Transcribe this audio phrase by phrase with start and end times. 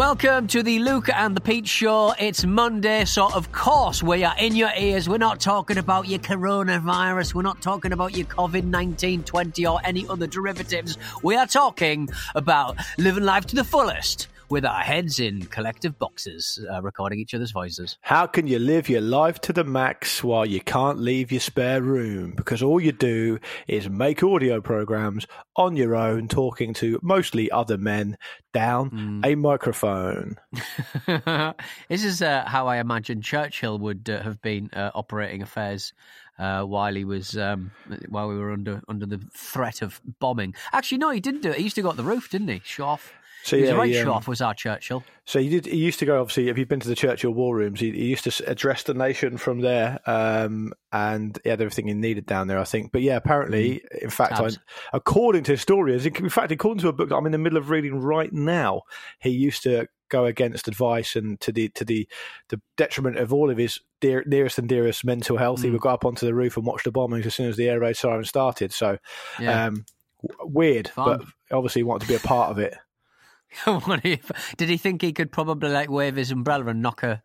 [0.00, 2.14] Welcome to the Luke and the Pete Show.
[2.18, 5.10] It's Monday, so of course we are in your ears.
[5.10, 7.34] We're not talking about your coronavirus.
[7.34, 10.96] We're not talking about your COVID 19, 20, or any other derivatives.
[11.22, 16.64] We are talking about living life to the fullest with our heads in collective boxes,
[16.70, 17.96] uh, recording each other's voices.
[18.00, 21.80] How can you live your life to the max while you can't leave your spare
[21.80, 22.34] room?
[22.36, 27.78] Because all you do is make audio programs on your own, talking to mostly other
[27.78, 28.18] men
[28.52, 29.26] down mm.
[29.26, 30.36] a microphone.
[31.88, 35.92] this is uh, how I imagine Churchill would uh, have been uh, operating affairs.
[36.38, 37.70] Uh, while he was um,
[38.08, 40.54] while we were under under the threat of bombing.
[40.72, 41.58] Actually, no, he didn't do it.
[41.58, 42.62] He used to go up the roof, didn't he?
[42.64, 43.12] Show off.
[43.42, 45.02] So he was yeah, right he, um, was our Churchill.
[45.24, 45.66] So he did.
[45.66, 46.20] He used to go.
[46.20, 48.94] Obviously, if you've been to the Churchill war rooms, he, he used to address the
[48.94, 52.58] nation from there, um, and he had everything he needed down there.
[52.58, 52.92] I think.
[52.92, 53.98] But yeah, apparently, mm.
[54.02, 54.50] in fact, I,
[54.92, 57.70] according to historians, in fact, according to a book that I'm in the middle of
[57.70, 58.82] reading right now,
[59.20, 62.08] he used to go against advice and to the to the
[62.48, 65.60] the detriment of all of his dear, nearest and dearest mental health.
[65.60, 65.64] Mm.
[65.64, 67.68] He would go up onto the roof and watch the bombings as soon as the
[67.68, 68.72] air raid siren started.
[68.72, 68.98] So.
[69.38, 69.66] Yeah.
[69.66, 69.86] Um,
[70.42, 71.18] weird, Fun.
[71.18, 72.76] but obviously he wanted to be a part of it.
[74.56, 77.22] Did he think he could probably like wave his umbrella and knock a?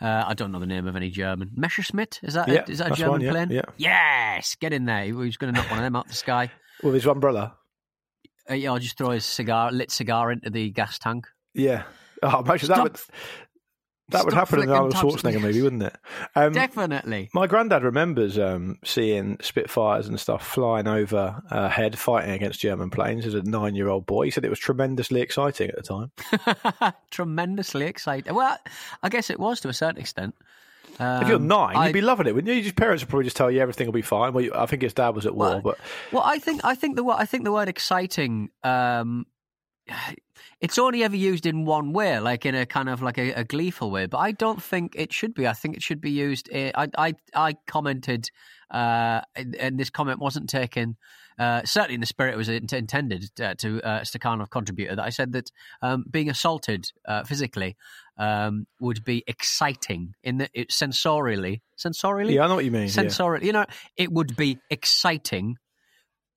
[0.00, 1.50] Uh, I don't know the name of any German.
[1.54, 2.48] Messerschmitt is that?
[2.48, 3.50] Yeah, a, is that a German one, yeah, plane?
[3.50, 3.62] Yeah.
[3.76, 5.04] Yes, get in there.
[5.04, 6.50] He was going to knock one of them out the sky
[6.82, 7.56] with his umbrella.
[8.50, 11.26] Uh, yeah, or just throw his cigar, lit cigar, into the gas tank.
[11.54, 11.82] Yeah.
[12.22, 12.98] Oh, imagine that would
[14.10, 15.96] that would happen in Arnold Schwarzenegger movie, wouldn't it?
[16.34, 17.30] Um, Definitely.
[17.34, 22.90] My granddad remembers um, seeing Spitfires and stuff flying over uh, head, fighting against German
[22.90, 24.24] planes as a nine-year-old boy.
[24.24, 26.94] He said it was tremendously exciting at the time.
[27.10, 28.34] tremendously exciting.
[28.34, 28.58] Well,
[29.02, 30.34] I guess it was to a certain extent.
[30.98, 32.60] Um, if you're um, nine, I, you'd be loving it, wouldn't you?
[32.60, 34.32] Your parents would probably just tell you everything will be fine.
[34.32, 35.78] Well, I think his dad was at war, well, but
[36.12, 39.26] well, I think I think the I think the word exciting um,
[40.60, 43.44] it's only ever used in one way, like in a kind of like a, a,
[43.44, 44.06] gleeful way.
[44.06, 45.46] But I don't think it should be.
[45.46, 46.48] I think it should be used.
[46.52, 48.30] Eh, I I, I commented,
[48.70, 50.96] uh, and this comment wasn't taken.
[51.38, 55.08] Uh, certainly, in the spirit it was intended uh, to uh, Stakhanov contributor, that I
[55.08, 55.50] said that
[55.80, 57.76] um, being assaulted uh, physically
[58.18, 61.62] um, would be exciting in the it, sensorially.
[61.78, 62.88] Sensorially, yeah, I know what you mean.
[62.88, 63.46] Sensorially, yeah.
[63.46, 63.64] you know,
[63.96, 65.56] it would be exciting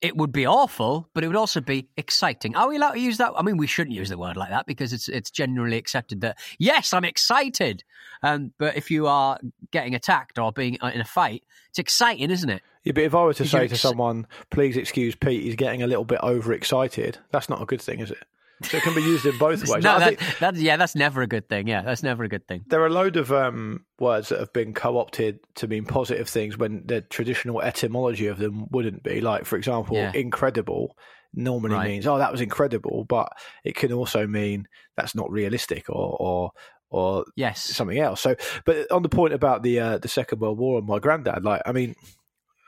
[0.03, 2.57] it would be awful, but it would also be exciting.
[2.57, 3.31] Are we allowed to use that?
[3.37, 6.37] I mean, we shouldn't use the word like that because it's it's generally accepted that
[6.59, 7.85] yes, I'm excited.
[8.21, 9.39] Um, but if you are
[9.71, 12.61] getting attacked or being uh, in a fight, it's exciting, isn't it?
[12.83, 15.87] Yeah, but if I were to say to someone, "Please excuse Pete, he's getting a
[15.87, 18.23] little bit overexcited," that's not a good thing, is it?
[18.61, 19.83] So it can be used in both ways.
[19.83, 21.67] no, that, think, that, yeah, that's never a good thing.
[21.67, 22.63] Yeah, that's never a good thing.
[22.67, 26.57] There are a load of um, words that have been co-opted to mean positive things
[26.57, 29.21] when the traditional etymology of them wouldn't be.
[29.21, 30.11] Like, for example, yeah.
[30.13, 30.95] incredible
[31.33, 31.89] normally right.
[31.89, 33.31] means, "Oh, that was incredible," but
[33.63, 36.51] it can also mean that's not realistic or or
[36.89, 38.21] or yes something else.
[38.21, 41.43] So, but on the point about the uh, the Second World War and my granddad,
[41.43, 41.95] like, I mean,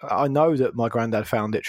[0.03, 1.63] I know that my granddad found it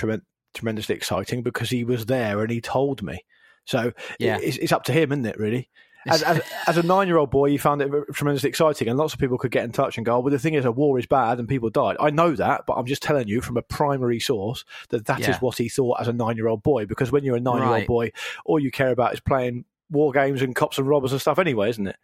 [0.54, 3.20] tremendously exciting because he was there and he told me.
[3.66, 4.38] So yeah.
[4.40, 5.38] it's, it's up to him, isn't it?
[5.38, 5.68] Really.
[6.08, 9.38] As, as, as, a nine-year-old boy, you found it tremendously exciting, and lots of people
[9.38, 11.48] could get in touch and go, "Well, the thing is, a war is bad and
[11.48, 15.06] people died." I know that, but I'm just telling you from a primary source that
[15.06, 15.30] that yeah.
[15.30, 16.86] is what he thought as a nine-year-old boy.
[16.86, 17.86] Because when you're a nine-year-old right.
[17.86, 18.12] boy,
[18.44, 21.70] all you care about is playing war games and cops and robbers and stuff, anyway,
[21.70, 21.96] isn't it?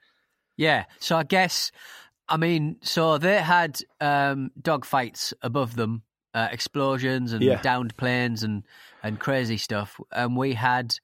[0.57, 0.87] Yeah.
[0.99, 1.71] So I guess,
[2.29, 6.03] I mean, so they had um, dogfights above them,
[6.35, 7.63] uh, explosions and yeah.
[7.63, 8.65] downed planes and
[9.05, 10.97] and crazy stuff, and we had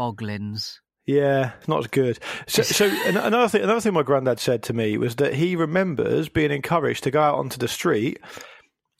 [0.00, 0.78] Boglins.
[1.06, 2.18] Yeah, not as good.
[2.46, 6.28] So, so another thing, another thing my granddad said to me was that he remembers
[6.28, 8.20] being encouraged to go out onto the street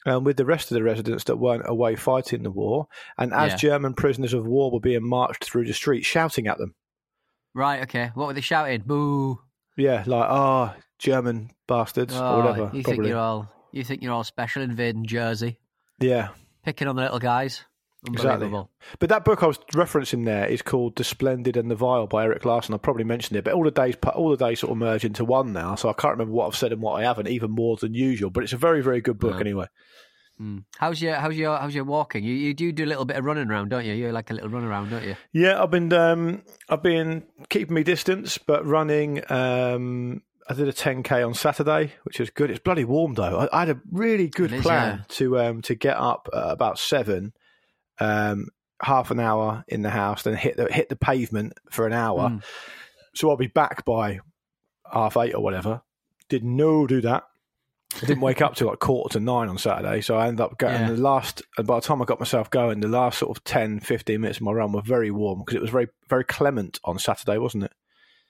[0.05, 3.51] um, with the rest of the residents that weren't away fighting the war, and as
[3.51, 3.57] yeah.
[3.57, 6.75] German prisoners of war were being marched through the street, shouting at them.
[7.53, 7.83] Right.
[7.83, 8.11] Okay.
[8.13, 8.83] What were they shouting?
[8.85, 9.39] Boo.
[9.77, 12.71] Yeah, like ah, oh, German bastards oh, or whatever.
[12.73, 12.83] You probably.
[12.83, 15.57] think you're all you think you're all special invading Jersey?
[15.99, 16.29] Yeah.
[16.63, 17.63] Picking on the little guys.
[18.07, 18.51] Exactly.
[18.99, 22.23] But that book I was referencing there is called "The Splendid and the Vile" by
[22.23, 22.73] Erik Larson.
[22.73, 25.23] I probably mentioned it, but all the days all the days sort of merge into
[25.23, 27.77] one now, so I can't remember what I've said and what I haven't, even more
[27.77, 28.31] than usual.
[28.31, 29.41] But it's a very very good book yeah.
[29.41, 29.67] anyway.
[30.41, 30.63] Mm.
[30.79, 32.23] How's your how's your how's your walking?
[32.23, 33.93] You you do do a little bit of running around, don't you?
[33.93, 35.15] You're like a little run around, don't you?
[35.31, 39.21] Yeah, I've been um, I've been keeping me distance, but running.
[39.31, 42.49] Um, I did a 10k on Saturday, which was good.
[42.49, 43.47] It's bloody warm though.
[43.51, 45.03] I, I had a really good is, plan yeah.
[45.09, 47.33] to um, to get up about seven
[48.01, 48.47] um,
[48.81, 52.29] half an hour in the house, then hit the hit the pavement for an hour.
[52.29, 52.43] Mm.
[53.13, 54.19] So I'll be back by
[54.91, 55.81] half eight or whatever.
[56.29, 57.23] Did no do that.
[57.97, 60.57] I didn't wake up till like quarter to nine on Saturday, so I ended up
[60.57, 60.93] getting yeah.
[60.93, 61.41] the last.
[61.57, 64.37] And by the time I got myself going, the last sort of 10, 15 minutes
[64.37, 67.65] of my run were very warm because it was very very clement on Saturday, wasn't
[67.65, 67.73] it?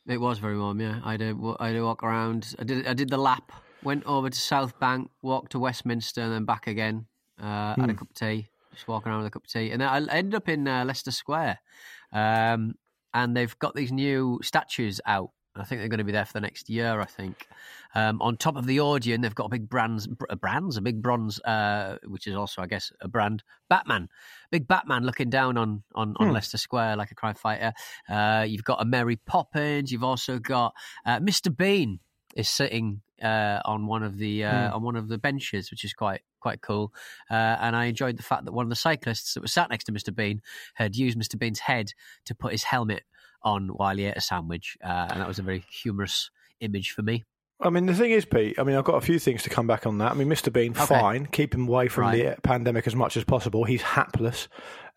[0.07, 0.81] It was very warm.
[0.81, 1.38] Yeah, I did.
[1.59, 2.56] I did walk around.
[2.59, 2.88] I did.
[2.88, 3.51] I did the lap.
[3.83, 7.06] Went over to South Bank, walked to Westminster, and then back again.
[7.39, 8.50] Uh, Had a cup of tea.
[8.73, 10.85] Just walking around with a cup of tea, and then I ended up in uh,
[10.85, 11.59] Leicester Square.
[12.13, 12.75] Um,
[13.13, 15.31] and they've got these new statues out.
[15.53, 17.01] I think they're going to be there for the next year.
[17.01, 17.45] I think.
[17.94, 21.01] Um, on top of the Odeon, they've got a big brands, a brands, a big
[21.01, 23.44] bronze, uh, which is also, I guess, a brand.
[23.69, 24.07] Batman,
[24.50, 26.33] big Batman looking down on on, on Hmm.
[26.33, 27.73] Leicester Square like a crime fighter.
[28.09, 29.91] Uh, you've got a Mary Poppins.
[29.91, 30.73] You've also got
[31.06, 31.56] uh, Mr.
[31.56, 32.00] Bean
[32.36, 34.75] is sitting uh, on one of the uh, Hmm.
[34.75, 36.92] on one of the benches, which is quite quite cool.
[37.30, 39.83] Uh, and I enjoyed the fact that one of the cyclists that was sat next
[39.86, 40.16] to Mr.
[40.16, 40.42] Bean
[40.74, 41.38] had used Mr.
[41.38, 41.94] Bean's head
[42.25, 43.04] to put his helmet
[43.44, 46.30] on while he ate a sandwich, uh, and that was a very humorous
[46.62, 47.24] image for me.
[47.63, 48.57] I mean, the thing is, Pete.
[48.57, 50.12] I mean, I've got a few things to come back on that.
[50.12, 50.51] I mean, Mr.
[50.51, 50.83] Bean, Okay.
[50.86, 51.25] fine.
[51.28, 52.36] Keep him away from Right.
[52.36, 53.66] the pandemic as much as possible.
[53.66, 54.48] He's hapless.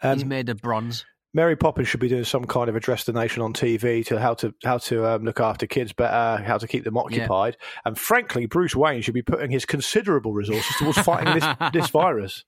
[0.03, 1.05] Um, He's made of bronze.
[1.35, 4.35] Mary Poppins should be doing some kind of address the nation on TV to how
[4.35, 7.57] to how to um, look after kids better, how to keep them occupied.
[7.85, 12.45] And frankly, Bruce Wayne should be putting his considerable resources towards fighting this this virus.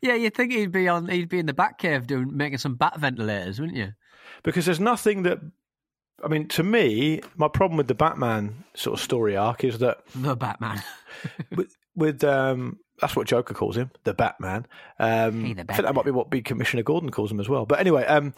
[0.00, 1.08] Yeah, you'd think he'd be on.
[1.08, 3.92] He'd be in the back cave doing making some bat ventilators, wouldn't you?
[4.42, 5.38] because there's nothing that
[6.24, 9.98] I mean to me my problem with the Batman sort of story arc is that
[10.14, 10.82] The Batman.
[11.56, 14.64] with, with um that's what Joker calls him, the Batman.
[14.98, 17.48] Um, Hey, the I think that might be what Big Commissioner Gordon calls him as
[17.48, 17.66] well.
[17.66, 18.32] But anyway, um,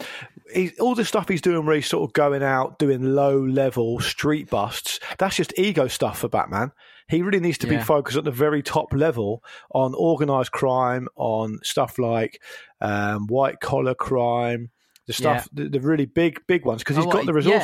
[0.51, 3.99] he's, all the stuff he's doing where he's sort of going out doing low level
[3.99, 6.71] street busts, that's just ego stuff for Batman.
[7.07, 11.59] He really needs to be focused at the very top level on organised crime, on
[11.61, 12.41] stuff like
[12.81, 14.71] um, white collar crime,
[15.05, 17.59] the stuff, the, the really big, big ones, because Oh, he's what, got the yeah.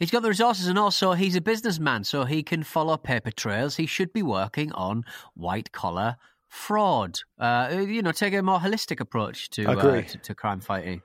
[0.00, 3.76] He's got the resources, and also he's a businessman, so he can follow paper trails.
[3.76, 5.04] He should be working on
[5.34, 6.16] white collar
[6.48, 7.20] fraud.
[7.38, 11.02] Uh, you know, take a more holistic approach to, uh, to to crime fighting.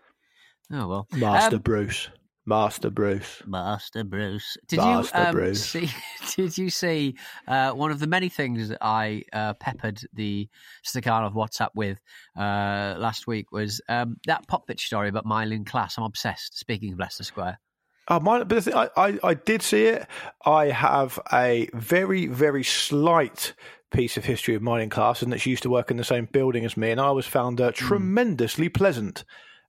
[0.72, 2.10] Oh well, Master Um, Bruce.
[2.48, 3.42] Master Bruce.
[3.46, 4.56] Master Bruce.
[4.68, 5.66] Did Master you um, Bruce.
[5.72, 5.90] see?
[6.36, 7.16] Did you see
[7.48, 10.48] uh, one of the many things that I uh, peppered the
[10.86, 12.00] Stakhanov WhatsApp with
[12.38, 15.98] uh, last week was um, that pop bitch story about Myleene Klass.
[15.98, 16.58] I'm obsessed.
[16.58, 17.60] Speaking of Leicester Square,
[18.08, 20.08] Oh, mine, but the thing, I, I, I did see it.
[20.46, 23.54] I have a very, very slight
[23.92, 26.28] piece of history of Myleene Klass, and that she used to work in the same
[26.32, 29.24] building as me, and I always found her tremendously pleasant.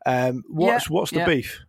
[0.04, 1.26] Um, what's what's the yeah.
[1.26, 1.60] beef?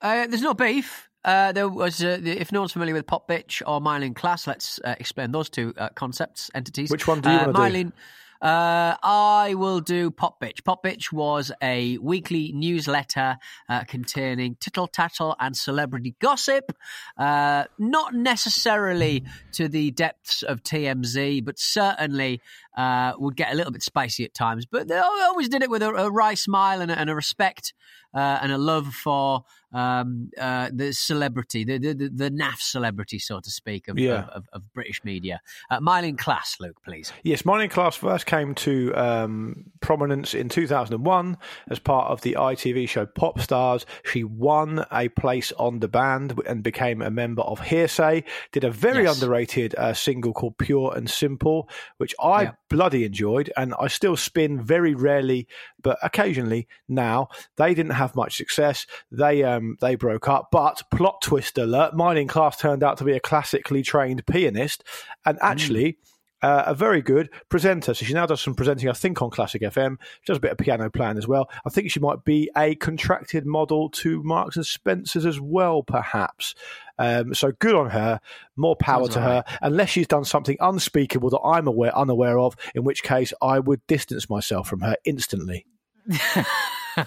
[0.00, 1.08] Uh, there's no beef.
[1.22, 4.80] Uh, there was, uh, if no one's familiar with Pop Bitch or Myleene Klass, let's
[4.84, 6.90] uh, explain those two uh, concepts, entities.
[6.90, 7.78] Which one do you uh, wanna do?
[7.78, 7.92] Myleene,
[8.40, 10.64] Uh, I will do Pop Bitch.
[10.64, 13.36] Pop Bitch was a weekly newsletter
[13.68, 16.72] uh, containing tittle tattle and celebrity gossip.
[17.18, 22.40] Uh, not necessarily to the depths of TMZ, but certainly
[22.76, 24.66] uh, would get a little bit spicy at times.
[24.66, 27.72] But they always did it with a, a wry smile and a, and a respect
[28.14, 33.38] uh, and a love for um, uh, the celebrity, the, the the naff celebrity, so
[33.38, 34.22] to speak, of, Yeah.
[34.24, 35.40] of, of, of British media.
[35.70, 37.12] Uh, Myleene Klass, Luke, please.
[37.22, 41.36] Yes, Myleene Klass first came to um, prominence in 2001
[41.70, 43.86] as part of the ITV show Pop Stars.
[44.04, 48.24] She won a place on the band and became a member of Hear'Say.
[48.50, 49.22] Did a very Yes.
[49.22, 51.68] underrated uh, single called Pure and Simple,
[51.98, 52.52] which I Yeah.
[52.70, 55.46] Bloody enjoyed, and I still spin very rarely,
[55.82, 57.28] but occasionally now.
[57.56, 58.86] They didn't have much success.
[59.10, 63.12] They um, they broke up, but plot twist alert: Myleene Klass turned out to be
[63.12, 64.84] a classically trained pianist,
[65.26, 65.98] and actually
[66.42, 67.94] uh, a very good presenter.
[67.94, 69.98] So she now does some presenting, I think, on Classic FM.
[70.22, 71.50] She does a bit of piano playing as well.
[71.66, 76.54] I think she might be a contracted model to Marks and Spencers as well, perhaps.
[77.00, 78.20] Um, so good on her.
[78.56, 79.44] More power Sounds to her.
[79.62, 83.84] Unless she's done something unspeakable that I'm aware unaware of, in which case I would
[83.86, 85.64] distance myself from her instantly.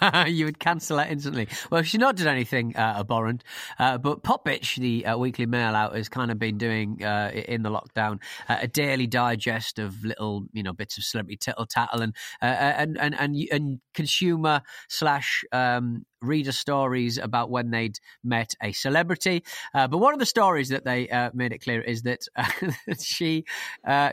[0.28, 1.48] you would cancel that instantly.
[1.70, 3.44] Well, she's not done anything uh, abhorrent,
[3.80, 7.32] uh, but Pop Bitch, the uh, weekly mail out, has kind of been doing uh,
[7.34, 8.20] in the lockdown
[8.50, 12.46] uh, a daily digest of little, you know, bits of celebrity tittle tattle and uh,
[12.46, 19.44] and and and, and consumer slash um, reader stories about when they'd met a celebrity.
[19.74, 22.46] Uh, but one of the stories that they uh, made it clear is that uh,
[23.02, 23.46] she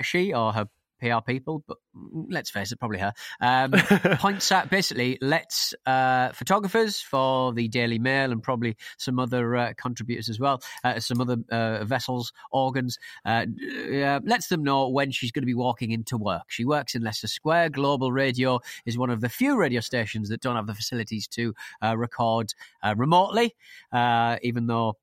[0.03, 0.67] she or her
[1.01, 3.73] PR people, but let's face it, probably her, um,
[4.19, 9.73] points out basically lets uh, photographers for the Daily Mail and probably some other uh,
[9.77, 13.47] contributors as well, uh, some other uh, vessels, organs, uh,
[13.93, 16.45] uh, lets them know when she's going to be walking into work.
[16.49, 17.71] She works in Leicester Square.
[17.71, 21.55] Global Radio is one of the few radio stations that don't have the facilities to
[21.83, 22.53] uh, record
[22.83, 23.55] uh, remotely,
[23.93, 24.97] uh, even though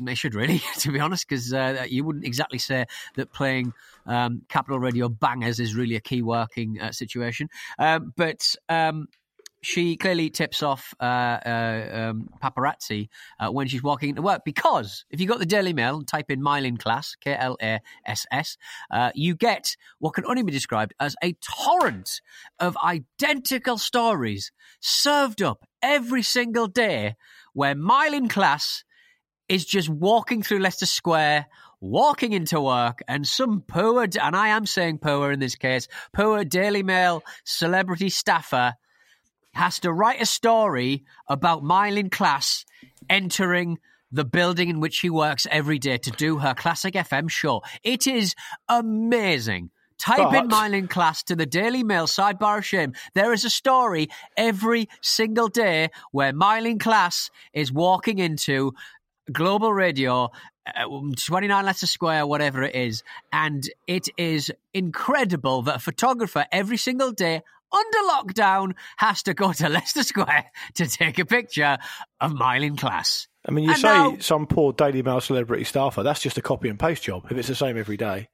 [0.00, 3.72] they should really, to be honest, because uh, you wouldn't exactly say that playing
[4.06, 7.48] um, Capital Radio bangers is really a key working uh, situation.
[7.78, 9.08] Um, but um,
[9.62, 13.08] she clearly tips off uh, uh, um, paparazzi
[13.40, 16.30] uh, when she's walking into work because if you got the Daily Mail and type
[16.30, 18.56] in Myleene Klass, K L A S S,
[18.90, 22.20] uh, you get what can only be described as a torrent
[22.60, 27.16] of identical stories served up every single day
[27.52, 28.84] where Myleene Klass
[29.48, 31.46] is just walking through Leicester Square
[31.80, 36.44] walking into work and some poor, and I am saying poor in this case, poor
[36.44, 38.74] Daily Mail celebrity staffer
[39.54, 42.64] has to write a story about Myleene Klass
[43.08, 43.78] entering
[44.10, 47.62] the building in which he works every day to do her classic FM show.
[47.82, 48.34] It is
[48.68, 49.70] amazing.
[49.98, 52.94] Type in But- Myleene Klass to the Daily Mail sidebar of shame.
[53.14, 58.74] There is a story every single day where Myleene Klass is walking into
[59.32, 60.30] global radio,
[60.66, 60.84] uh,
[61.26, 63.02] 29 Leicester Square, whatever it is.
[63.32, 69.52] And it is incredible that a photographer every single day under lockdown has to go
[69.52, 71.76] to Leicester Square to take a picture
[72.20, 73.26] of Myleene Klass.
[73.46, 76.02] I mean, you And say now- some poor Daily Mail celebrity staffer.
[76.02, 77.26] That's just a copy and paste job.
[77.30, 78.28] If it's the same every day,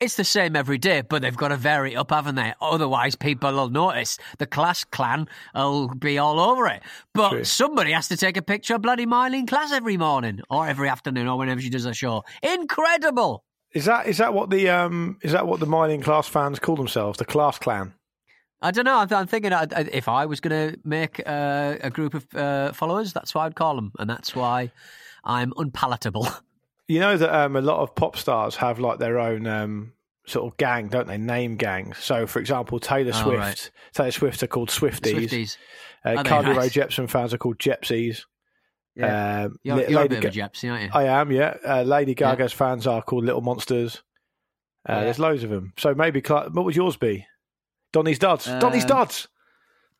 [0.00, 2.54] It's the same every day, but they've got to vary it up, haven't they?
[2.62, 4.16] Otherwise, people will notice.
[4.38, 6.82] The class clan will be all over it.
[7.12, 7.44] But True.
[7.44, 11.26] somebody has to take a picture of bloody Myleene Klass every morning or every afternoon
[11.28, 12.24] or whenever she does a show.
[12.42, 13.44] Incredible.
[13.74, 16.76] is that is that what the um is that what the Myleene Klass fans call
[16.76, 17.18] themselves?
[17.18, 17.92] The class clan.
[18.62, 18.96] I don't know.
[18.96, 22.72] I'm, I'm thinking uh, if I was going to make uh, a group of uh,
[22.72, 23.92] followers, that's what I'd call them.
[23.98, 24.70] And that's why
[25.24, 26.26] I'm unpalatable.
[26.90, 29.92] You know that um, a lot of pop stars have like their own um,
[30.26, 31.18] sort of gang, don't they?
[31.18, 31.98] Name gangs.
[31.98, 33.38] So, for example, Taylor Oh, Swift.
[33.38, 33.70] right.
[33.94, 35.14] Taylor Swift are called Swifties.
[35.28, 35.56] Swifties.
[36.04, 36.22] Uh?
[36.24, 38.22] Carly Rae Jepsen fans are called Jepsies.
[38.96, 39.44] Yeah.
[39.44, 40.90] Um, You're, you're a Lady bit of a Ga- Jeps, aren't you?
[40.92, 41.56] I am, yeah.
[41.66, 44.02] Uh, Lady Gaga's fans are called Little Monsters.
[44.88, 45.00] Uh, Yeah.
[45.04, 45.72] There's loads of them.
[45.78, 47.24] So maybe, what would yours be?
[47.92, 48.46] Donny's Duds.
[48.46, 49.28] Donny's Um, Duds.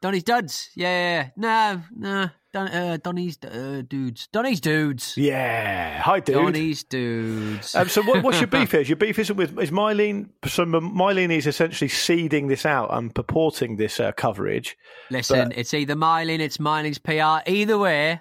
[0.03, 0.71] Donny's duds.
[0.75, 1.29] Yeah, yeah, yeah.
[1.37, 2.31] No, no.
[2.53, 4.29] Don, uh, Donny's uh, dudes.
[4.33, 5.17] Donny's dudes.
[5.17, 6.03] Yeah.
[6.03, 6.35] Hi, dude.
[6.35, 7.75] Donny's dudes.
[7.77, 8.89] Um, so what, what's your beef is?
[8.89, 10.31] Your beef isn't with is Myleene.
[10.47, 14.77] So Myleene is essentially seeding this out and purporting this uh, coverage.
[15.11, 17.49] Listen, it's either Myleene, it's Myleene's PR.
[17.49, 18.21] Either way,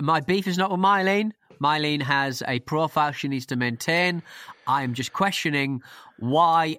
[0.00, 1.32] my beef is not with Myleene.
[1.60, 4.22] Myleene has a profile she needs to maintain.
[4.66, 5.82] I am just questioning
[6.18, 6.78] why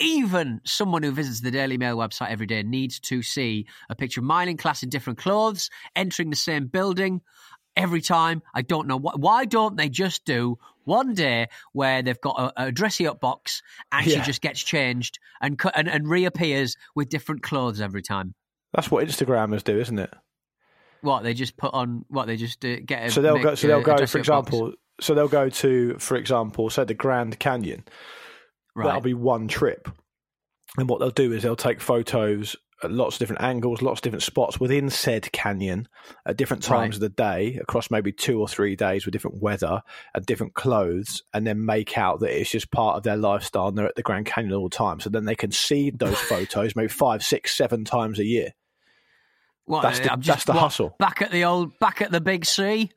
[0.00, 4.20] even someone who visits the Daily Mail website every day needs to see a picture
[4.20, 7.20] of Myleene Klass in different clothes, entering the same building
[7.76, 8.42] every time.
[8.54, 9.12] I don't know why.
[9.16, 13.62] Why don't they just do one day where they've got a, a dressy up box
[13.92, 18.34] and she just gets changed and, and and reappears with different clothes every time?
[18.74, 20.12] That's what Instagrammers do, isn't it?
[21.00, 22.04] What they just put on?
[22.08, 23.06] What they just uh, get?
[23.06, 23.54] A, So they'll make, go.
[23.54, 23.96] So they'll a go.
[23.96, 24.16] For up box.
[24.16, 27.84] example, so they'll go to, for example, say the Grand Canyon.
[28.86, 29.88] That'll be one trip,
[30.76, 34.02] and what they'll do is they'll take photos at lots of different angles, lots of
[34.02, 35.88] different spots within said canyon
[36.24, 36.94] at different times Right.
[36.94, 39.82] of the day, across maybe two or three days with different weather
[40.14, 43.76] and different clothes, and then make out that it's just part of their lifestyle and
[43.76, 45.00] they're at the Grand Canyon all the time.
[45.00, 48.52] So then they can see those photos maybe five, six, seven times a year.
[49.64, 50.94] What, that's uh, the- I'm that's the what, hustle.
[51.00, 52.90] Back at the old, back at the big C.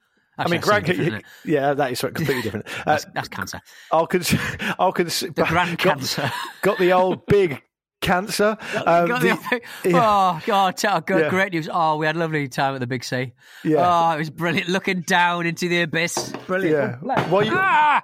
[0.45, 1.25] I mean, Actually, Grand that's different, Canyon, isn't it?
[1.53, 2.65] yeah, that is completely different.
[2.79, 3.61] Uh, That's, that's cancer.
[3.91, 4.35] I'll cons-
[4.79, 6.31] I'll cons- The grand got, cancer.
[6.61, 7.61] got the old big
[8.01, 8.57] cancer.
[8.85, 9.39] Um, the-
[9.83, 10.01] the- yeah.
[10.35, 10.77] Oh God!
[10.77, 11.29] Tell, good, Yeah.
[11.29, 11.69] Great news!
[11.71, 13.33] Oh, we had a lovely time at the Big C.
[13.63, 13.77] Yeah.
[14.11, 14.67] Oh, it was brilliant.
[14.69, 16.33] Looking down into the abyss.
[16.47, 16.97] Brilliant.
[17.05, 17.29] Yeah.
[17.29, 18.03] Well, you- Ah!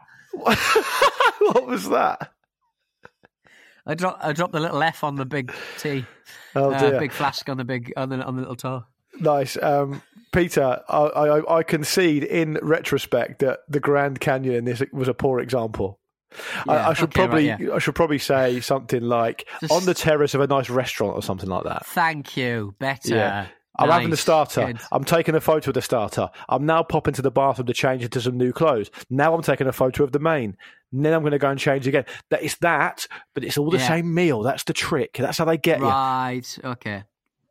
[1.40, 2.32] what was that?
[3.86, 4.24] I dropped.
[4.24, 6.06] I dropped the little F on the big T.
[6.56, 7.00] Oh uh, dear.
[7.00, 8.84] big flask on the big on the on the little toe.
[9.20, 9.58] Nice.
[9.62, 10.02] Um,
[10.38, 15.14] Peter, I, I, I concede in retrospect that the Grand Canyon in this was a
[15.14, 16.00] poor example.
[16.68, 17.74] I, Yeah, I should okay, right, probably yeah.
[17.76, 21.22] I should probably say something like Just- on the terrace of a nice restaurant or
[21.24, 21.86] something like that.
[21.88, 22.76] Thank you.
[22.80, 23.16] Better.
[23.16, 23.48] Yeah.
[23.80, 24.66] I'm having the starter.
[24.66, 24.80] Good.
[24.92, 26.30] I'm taking a photo of the starter.
[26.50, 28.90] I'm now popping to the bathroom to change into some new clothes.
[29.12, 30.58] Now I'm taking a photo of the main.
[30.92, 32.06] And then I'm going to go and change again.
[32.32, 33.88] That it's that, but it's all the Yeah.
[33.88, 34.42] same meal.
[34.42, 35.14] That's the trick.
[35.20, 35.86] That's how they get you.
[35.86, 36.58] Right.
[36.64, 37.04] Okay.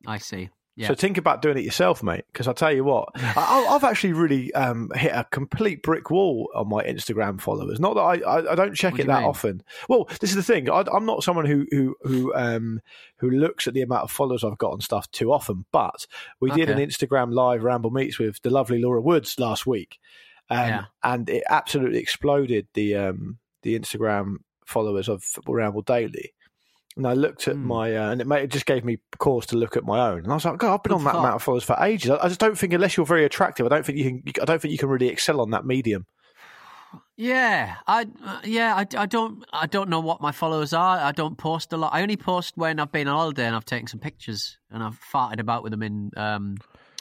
[0.05, 0.51] I see.
[0.79, 0.89] Yeah.
[0.89, 2.25] So think about doing it yourself, mate.
[2.31, 6.51] Because I tell you what, I, I've actually really um, hit a complete brick wall
[6.55, 7.81] on my Instagram followers.
[7.81, 9.29] Not that I, I, I don't check What it you that mean?
[9.29, 9.63] often.
[9.89, 10.69] Well, this is the thing.
[10.71, 12.81] I, I'm not someone who who who um,
[13.17, 15.65] who looks at the amount of followers I've got on stuff too often.
[15.73, 16.07] But
[16.41, 19.99] we did an Instagram live ramble meets with the lovely Laura Woods last week,
[20.51, 20.85] um, Yeah.
[21.03, 26.35] and it absolutely exploded the um, the Instagram followers of Football Ramble Daily.
[26.97, 27.67] And I looked at Hmm.
[27.67, 30.21] my, uh, and it, made, it just gave me cause to look at my own.
[30.21, 31.21] And I was like, God, I've been on that thought.
[31.21, 32.11] amount of followers for ages.
[32.11, 34.23] I, I just don't think, unless you're very attractive, I don't think you can.
[34.41, 36.07] I don't think you can really excel on that medium.
[37.17, 40.99] Yeah, I uh, yeah I, I don't I don't know what my followers are.
[40.99, 41.95] I don't post a lot.
[41.95, 45.01] I only post when I've been on holiday and I've taken some pictures and I've
[45.01, 46.57] farted about with them in um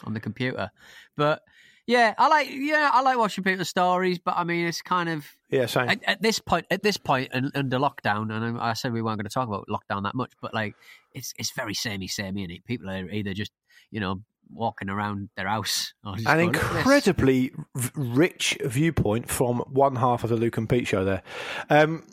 [0.06, 0.72] on the computer.
[1.18, 1.42] But
[1.88, 4.20] yeah, I like yeah I like watching people's stories.
[4.20, 5.90] But I mean, it's kind of Yeah, same.
[5.90, 9.28] at, at this point at this point under lockdown, and I said we weren't going
[9.28, 10.76] to talk about lockdown that much, but like
[11.14, 13.52] it's it's very samey samey, and it people are either just
[13.92, 14.22] you know
[14.54, 17.52] walking around their house or just An going, "Look at this." incredibly
[17.96, 21.04] rich viewpoint from one half of the Luke and Pete show.
[21.04, 21.24] There,
[21.70, 22.04] um,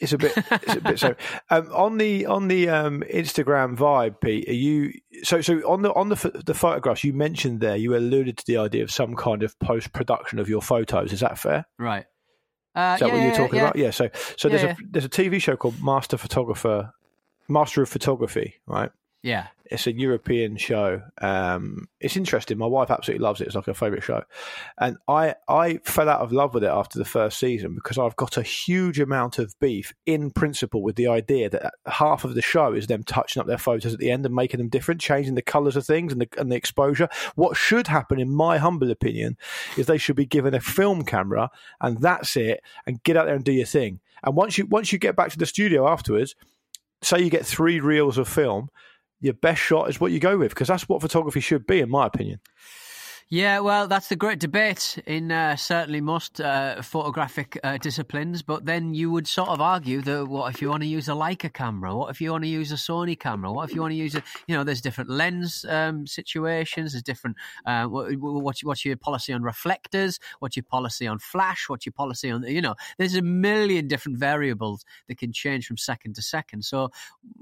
[0.00, 0.32] it's a bit.
[0.36, 1.14] It's a bit so.
[1.50, 4.92] Um, on the on the um, Instagram vibe, Pete, are you
[5.22, 7.76] so so on the on the the photographs you mentioned there?
[7.76, 11.12] You alluded to the idea of some kind of post production of your photos.
[11.12, 11.66] Is that fair?
[11.78, 12.04] right.
[12.74, 13.62] Uh, Is that yeah, what you're talking yeah.
[13.62, 13.76] about?
[13.76, 13.90] Yeah.
[13.90, 14.72] So so there's yeah.
[14.72, 16.92] a there's a TV show called Master Photographer,
[17.48, 18.90] Master of Photography, right?
[19.22, 21.02] Yeah, It's a European show.
[21.20, 22.56] Um, it's interesting.
[22.56, 23.48] My wife absolutely loves it.
[23.48, 24.22] It's like her favourite show,
[24.78, 28.16] and I I fell out of love with it after the first season because I've
[28.16, 32.40] got a huge amount of beef in principle with the idea that half of the
[32.40, 35.34] show is them touching up their photos at the end and making them different, changing
[35.34, 37.10] the colours of things and the and the exposure.
[37.34, 39.36] What should happen, in my humble opinion,
[39.76, 43.36] is they should be given a film camera and that's it, and get out there
[43.36, 44.00] and do your thing.
[44.22, 46.34] And once you once you get back to the studio afterwards,
[47.02, 48.70] say you get three reels of film
[49.20, 51.90] your best shot is what you go with because that's what photography should be, in
[51.90, 52.40] my opinion.
[53.32, 58.42] Yeah, well, that's the great debate in uh, certainly most uh, photographic uh, disciplines.
[58.42, 61.12] But then you would sort of argue that what if you want to use a
[61.12, 61.94] Leica camera?
[61.94, 63.52] What if you want to use a Sony camera?
[63.52, 66.90] What if you want to use a, you know, there's different lens um, situations.
[66.90, 67.36] There's different.
[67.64, 70.18] Uh, what, what's, what's your policy on reflectors?
[70.40, 71.68] What's your policy on flash?
[71.68, 75.76] What's your policy on, you know, there's a million different variables that can change from
[75.76, 76.64] second to second.
[76.64, 76.90] So,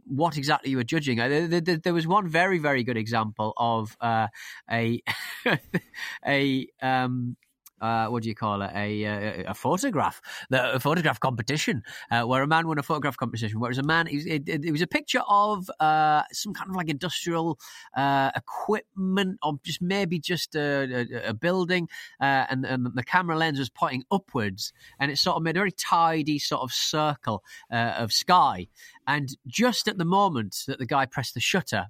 [0.06, 1.18] what exactly you were judging?
[1.18, 4.26] Uh, there, there, there was one very, very good example of uh,
[4.70, 5.02] a
[6.26, 7.36] a um,
[7.80, 8.70] uh, what do you call it?
[8.74, 10.20] A a, a photograph,
[10.50, 13.60] a photograph competition, uh, where a man won a photograph competition.
[13.60, 16.76] Where was a man, it, it, it was a picture of uh, some kind of
[16.76, 17.58] like industrial
[17.96, 21.88] uh, equipment, or just maybe just a, a, a building,
[22.20, 25.60] uh, and, and the camera lens was pointing upwards, and it sort of made a
[25.60, 28.68] very tidy sort of circle uh, of sky.
[29.06, 31.86] And just at the moment that the guy pressed the shutter,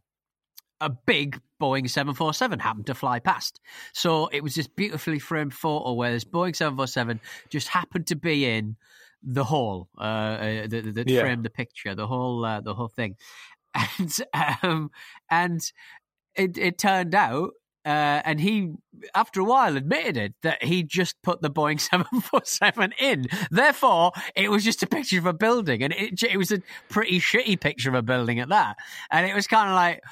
[0.81, 3.61] a big Boeing 747 happened to fly past.
[3.93, 8.45] So it was this beautifully framed photo where this Boeing 747 just happened to be
[8.45, 8.77] in
[9.23, 11.21] the hall uh, uh, that, that Yeah.
[11.23, 13.17] framed the picture, the whole uh, the whole thing,
[13.75, 14.17] and
[14.63, 14.91] um,
[15.31, 15.61] and
[16.37, 17.51] it, it turned out.
[17.85, 18.71] Uh, and he,
[19.15, 21.81] after a while, admitted it that he just put the Boeing
[22.23, 23.27] 747 in.
[23.51, 26.61] Therefore, it was just a picture of a building, and it, it was a
[26.91, 28.77] pretty shitty picture of a building at that.
[29.11, 30.03] And it was kind of like,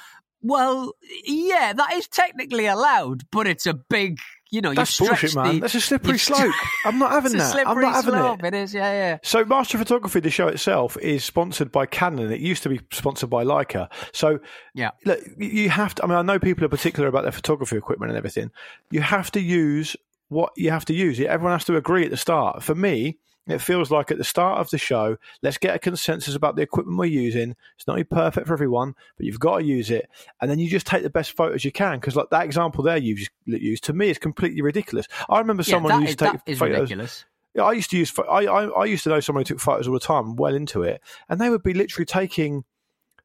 [0.46, 0.92] well,
[1.24, 4.18] yeah, that is technically allowed, but it's a big,
[4.50, 5.54] you know, That's you bullshit, stretch man.
[5.56, 6.54] the, That's a slippery slope.
[6.84, 7.66] I'm not having it's a that.
[7.66, 8.44] I'm not having slope.
[8.44, 8.54] it.
[8.54, 9.18] It is, yeah, yeah.
[9.22, 12.30] So, Master Photography, the show itself, is sponsored by Canon.
[12.32, 13.88] It used to be sponsored by Leica.
[14.12, 14.38] So,
[14.74, 14.90] Yeah.
[15.04, 16.04] look, you have to.
[16.04, 18.50] I mean, I know people are particular about their photography equipment and everything.
[18.90, 19.96] You have to use
[20.28, 21.18] what you have to use.
[21.20, 22.62] Everyone has to agree at the start.
[22.62, 26.34] For me, it feels like at the start of the show, let's get a consensus
[26.34, 27.54] about the equipment we're using.
[27.76, 30.08] It's not perfect for everyone, but you've got to use it,
[30.40, 31.98] and then you just take the best photos you can.
[31.98, 35.06] Because like that example there you've just used to me is completely ridiculous.
[35.28, 36.74] I remember someone yeah, who used is, to take that is photos.
[36.76, 37.24] ridiculous.
[37.54, 38.12] Yeah, I used to use.
[38.18, 40.82] I, I I used to know someone who took photos all the time, well into
[40.82, 42.64] it, and they would be literally taking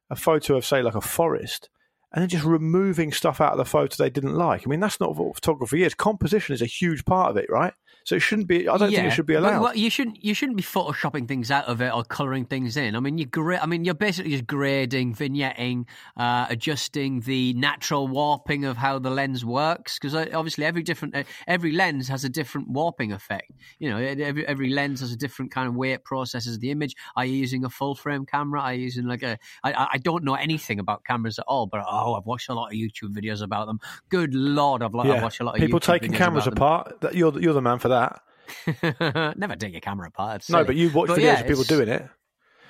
[0.08, 1.68] a photo of, say, like a forest,
[2.12, 4.66] and then just removing stuff out of the photo they didn't like.
[4.66, 5.94] I mean, that's not what photography is.
[5.94, 7.72] Composition is a huge part of it, right?
[8.04, 8.68] So it shouldn't be.
[8.68, 9.62] I don't think it should be but- allowed.
[9.62, 10.22] Well, you shouldn't.
[10.24, 12.96] You shouldn't be photoshopping things out of it or coloring things in.
[12.96, 15.86] I mean, you gra- I mean, you're basically just grading, vignetting,
[16.16, 19.98] uh, adjusting the natural warping of how the lens works.
[19.98, 23.52] Because obviously, every different uh, every lens has a different warping effect.
[23.78, 26.96] You know, every every lens has a different kind of way it processes the image.
[27.16, 28.60] Are you using a full frame camera?
[28.60, 29.38] Are you using like a?
[29.62, 32.66] I, I don't know anything about cameras at all, but oh, I've watched a lot
[32.66, 33.78] of YouTube videos about them.
[34.08, 35.66] Good lord, I've, lo- I've watched a lot of YouTube.
[35.66, 37.00] people YouTube taking cameras apart.
[37.00, 37.91] That, you're you're the man for that.
[37.92, 39.34] Them.
[39.36, 40.36] Never take your camera apart.
[40.36, 42.08] It's No, but you watch But videos yeah, of people doing it.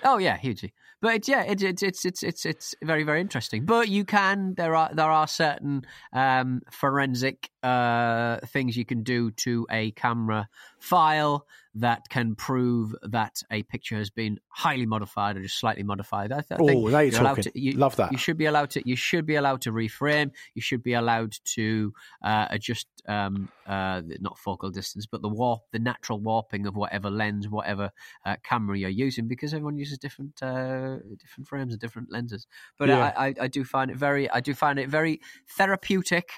[0.05, 0.73] Oh yeah, hugely.
[1.01, 3.65] But it's, yeah, it, it's it's it's it's it's very very interesting.
[3.65, 5.83] But you can there are there are certain
[6.13, 13.43] um, forensic uh, things you can do to a camera file that can prove that
[13.51, 16.31] a picture has been highly modified or just slightly modified.
[16.31, 17.45] I, th- I think Oh, now you're talking.
[17.45, 18.13] To, you, Love that.
[18.13, 18.83] You should be allowed to.
[18.89, 20.31] You should be allowed to reframe.
[20.55, 25.63] You should be allowed to uh, adjust um, uh, not focal distance, but the warp,
[25.73, 27.91] the natural warping of whatever lens, whatever
[28.25, 32.47] uh, camera you're using, because everyone uses different uh, different frames and different lenses.
[32.79, 33.13] But Yeah.
[33.17, 35.21] I, I, I do find it very, I do find it very
[35.57, 36.31] therapeutic.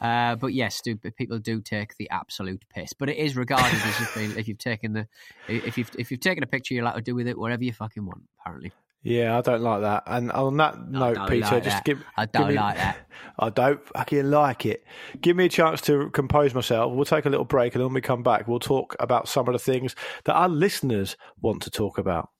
[0.00, 2.92] Uh, but yes, do, people do take the absolute piss.
[2.92, 5.08] But it is regarded as if, if you've taken the
[5.48, 7.72] if you've if you've taken a picture, you're allowed to do with it whatever you
[7.72, 8.22] fucking want.
[8.40, 8.72] Apparently.
[9.06, 10.02] Yeah, I don't like that.
[10.08, 11.84] And on that note, Peter, like just that.
[11.84, 12.02] give.
[12.16, 12.98] I don't give me, like that.
[13.38, 14.82] I don't fucking like it.
[15.20, 16.92] Give me a chance to compose myself.
[16.92, 19.46] We'll take a little break, and then when we come back, we'll talk about some
[19.46, 22.30] of the things that our listeners want to talk about.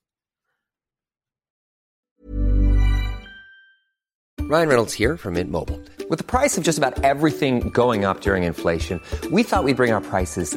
[4.49, 5.81] Ryan Reynolds here from Mint Mobile.
[6.09, 9.01] With the price of just about everything going up during inflation,
[9.31, 10.57] we thought we'd bring our prices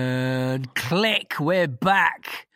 [0.51, 2.47] And click, we're back.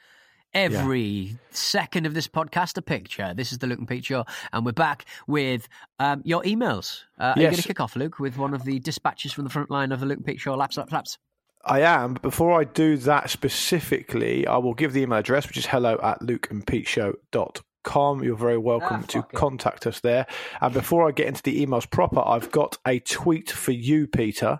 [0.53, 3.33] Every second of this podcast, a picture.
[3.33, 7.03] This is the Luke and Pete Show, and we're back with um, your emails.
[7.17, 9.49] Uh, Are you going to kick off, Luke, with one of the dispatches from the
[9.49, 10.55] front line of the Luke and Pete Show?
[10.55, 11.17] Laps, laps, laps.
[11.63, 15.55] I am, but before I do that specifically, I will give the email address, which
[15.57, 18.23] is hello at lukeandpeteshow.com.
[18.25, 19.29] You're very welcome Ah, to it.
[19.35, 20.25] contact us there.
[20.59, 24.59] And before I get into the emails proper, I've got a tweet for you, Peter.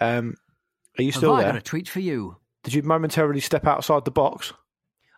[0.00, 0.34] Um,
[0.98, 1.52] are you still Have I there?
[1.52, 2.38] got a tweet for you?
[2.66, 4.52] Did you momentarily step outside the box?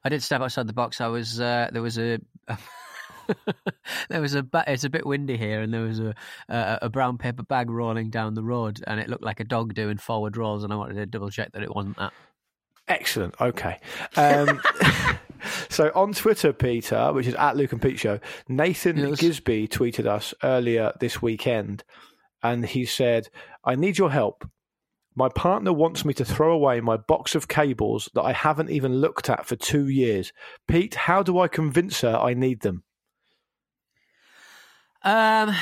[0.05, 1.01] I did step outside the box.
[1.01, 2.19] I was uh, there was a
[4.11, 6.15] there was a ba- it's a bit windy here, and there was a,
[6.51, 9.73] a a brown paper bag rolling down the road, and it looked like a dog
[9.73, 12.13] doing forward rolls, and I wanted to double check that it wasn't that.
[12.87, 13.35] Excellent.
[13.41, 13.79] Okay.
[14.17, 14.61] Um,
[15.71, 19.21] so on Twitter, Peter, which is at Luke and Pete Show, Nathan Yes.
[19.23, 21.83] Gisby tweeted us earlier this weekend,
[22.43, 23.31] and he said,
[23.65, 24.47] "I need your help.
[25.19, 29.01] My partner wants me to throw away my box of cables that I haven't even
[29.01, 30.33] looked at for two years.
[30.69, 32.85] Pete, how do I convince her I need them?"
[35.03, 35.57] Um,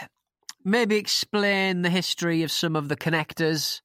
[0.64, 3.82] maybe explain the history of some of the connectors.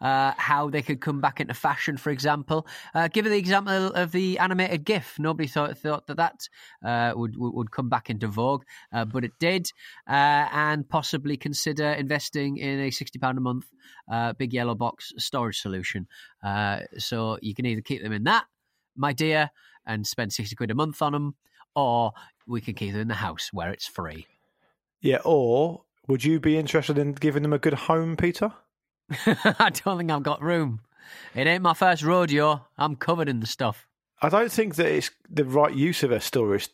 [0.00, 2.66] Uh, how they could come back into fashion, for example.
[2.94, 5.18] Uh, give the example of the animated GIF.
[5.18, 6.48] Nobody thought thought that that
[6.82, 9.70] uh, would would come back into vogue, uh, but it did.
[10.08, 13.66] Uh, and possibly consider investing in a sixty pound a month
[14.10, 16.06] uh, big yellow box storage solution.
[16.96, 18.46] So you can either keep them in that,
[18.96, 19.50] my dear,
[19.84, 21.34] and spend sixty quid a month on them,
[21.76, 22.12] or
[22.46, 24.26] we can keep them in the house where it's free.
[25.02, 25.20] Yeah.
[25.26, 28.54] Or would you be interested in giving them a good home, Peter?
[29.26, 30.80] I don't think I've got room.
[31.34, 32.66] It ain't my first rodeo.
[32.78, 33.86] I'm covered in the stuff.
[34.22, 36.68] I don't think that it's the right use of a storage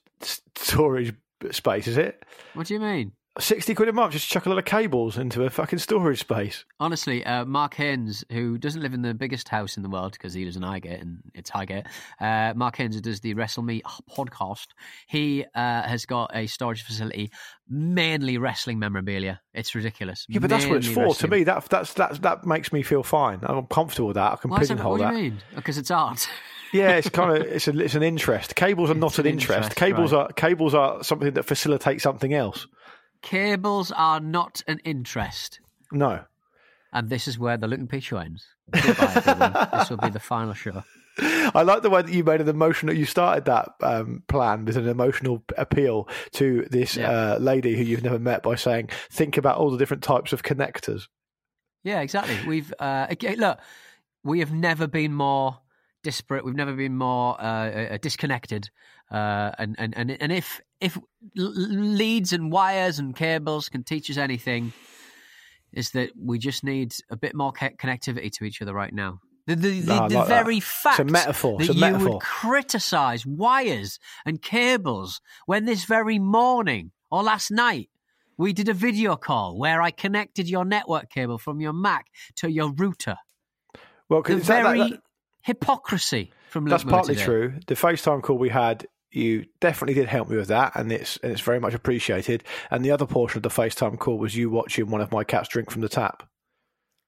[0.55, 1.15] storage
[1.51, 2.25] space, is it?
[2.55, 3.13] What do you mean?
[3.39, 6.65] 60 quid a month, just chuck a lot of cables into a fucking storage space.
[6.81, 10.35] Honestly, uh, Mark Haynes, who doesn't live in the biggest house in the world because
[10.35, 11.87] he lives in Highgate and it's Highgate,
[12.21, 14.69] uh, Mark Haynes, who does the Wrestle Me podcast,
[15.07, 17.31] he uh, has got a storage facility,
[17.69, 19.41] mainly wrestling memorabilia.
[19.53, 20.27] It's ridiculous.
[20.29, 21.21] Yeah, but that's what it's Mainly for.
[21.21, 23.41] To me, that that's, that's that makes me feel fine.
[23.43, 24.33] I'm comfortable with that.
[24.33, 25.43] I can Why is that- what do you mean?
[25.55, 26.29] Because it's art.
[26.73, 28.55] Yeah, it's kind of it's a, it's an interest.
[28.55, 29.71] Cables are not an an interest.
[29.71, 30.31] interest, cables right.
[30.31, 32.67] are cables are something that facilitates something else.
[33.27, 35.59] Cables are not an interest.
[35.91, 36.21] No.
[36.93, 38.47] And this is where the looking picture ends.
[38.71, 40.85] Goodbye, this will be the final show.
[41.19, 42.95] I like the way that you made an emotional.
[42.95, 47.11] You started that um, plan with an emotional appeal to this Yeah.
[47.11, 50.43] uh, lady who you've never met by saying, "Think about all the different types of
[50.45, 51.09] connectors."
[51.83, 52.39] Yeah, exactly.
[52.47, 53.59] We've uh, look,
[54.23, 55.59] we have never been more
[56.03, 56.45] disparate.
[56.45, 58.71] We've never been more uh, uh, disconnected.
[59.11, 61.03] Uh, and, and and and if if l-
[61.55, 64.73] leads and wires and cables can teach us anything,
[65.73, 69.21] is that we just need a bit more connectivity to each other right now.
[69.47, 70.29] The, the, the, No, the like that.
[70.45, 71.59] very fact It's a metaphor.
[71.59, 72.11] that It's a you metaphor.
[72.15, 77.89] would criticise wires and cables when this very morning or last night
[78.37, 82.51] we did a video call where I connected your network cable from your Mac to
[82.51, 83.17] your router.
[84.09, 85.03] Well, The 'cause that- that- very that-
[85.43, 87.25] hypocrisy from Luke that's Moore partly today.
[87.25, 87.61] true.
[87.69, 88.87] The FaceTime call we had,
[89.17, 92.45] you definitely did help me with that, and it's and it's very much appreciated.
[92.71, 95.49] And the other portion of the FaceTime call was you watching one of my cats
[95.49, 96.29] drink from the tap.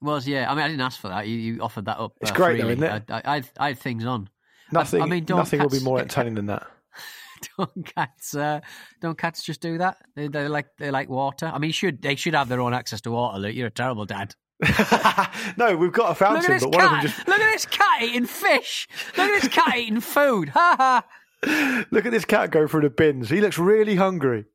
[0.00, 0.50] Was yeah.
[0.50, 1.26] I mean, I didn't ask for that.
[1.26, 2.14] You, you offered that up.
[2.20, 3.04] It's uh, great though, isn't it?
[3.10, 4.30] I, I, I, had, I had things on.
[4.72, 6.66] Nothing, I mean, don't nothing will be more entertaining than that.
[7.56, 8.34] Don't cats?
[8.34, 8.60] Uh,
[9.00, 9.98] don't cats just do that?
[10.16, 11.46] They, they like they like water.
[11.46, 13.38] I mean, should they should have their own access to water.
[13.38, 13.54] Luke.
[13.54, 14.34] You're a terrible dad.
[15.56, 17.02] no, we've got a fountain, but one of cat!
[17.02, 18.88] them just Look at this cat eating fish.
[19.16, 20.48] Look at this cat eating food.
[20.48, 21.04] Ha ha.
[21.90, 23.30] look at this cat go through the bins.
[23.30, 24.46] He looks really hungry.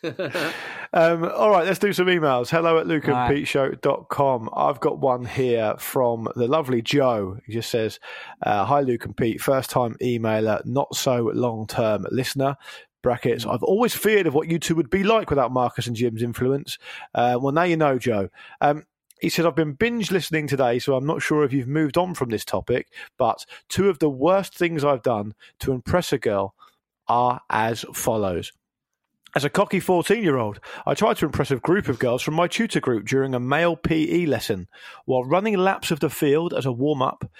[0.04, 2.50] um, all right, let's do some emails.
[2.50, 4.50] Hello at lukeandpeteshow.com.
[4.54, 7.38] I've got one here from the lovely Joe.
[7.44, 7.98] He just says,
[8.42, 9.40] uh, Hi, Luke and Pete.
[9.40, 12.56] First time emailer, not so long term listener.
[13.02, 13.46] Brackets.
[13.46, 16.78] I've always feared of what you two would be like without Marcus and Jim's influence.
[17.14, 18.28] Uh, well, now you know, Joe.
[18.60, 18.84] Um,
[19.20, 22.14] he said, I've been binge listening today, so I'm not sure if you've moved on
[22.14, 26.54] from this topic, but two of the worst things I've done to impress a girl
[27.08, 28.52] are as follows.
[29.34, 32.34] As a cocky 14 year old, I tried to impress a group of girls from
[32.34, 34.68] my tutor group during a male PE lesson.
[35.04, 37.30] While running laps of the field as a warm up,